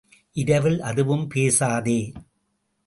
இரவில் 0.35 0.79
அதுவும் 0.81 1.27
பேசாதே! 1.27 1.99